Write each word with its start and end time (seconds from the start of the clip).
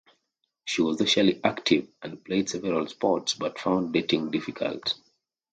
She 0.65 0.81
was 0.81 0.97
socially 0.97 1.39
active 1.43 1.87
and 2.01 2.25
played 2.25 2.49
several 2.49 2.87
sports 2.87 3.35
but 3.35 3.59
found 3.59 3.93
dating 3.93 4.31
difficult. 4.31 4.95